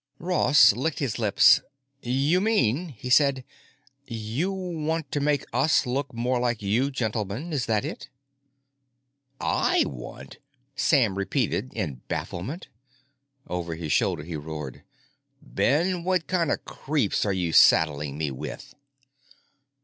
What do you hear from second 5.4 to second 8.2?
us look more like you gentlemen, is that it?"